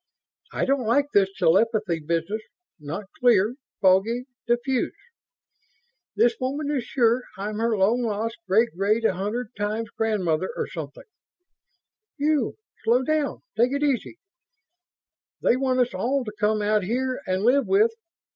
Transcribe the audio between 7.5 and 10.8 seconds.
her long lost great great a hundred times grandmother or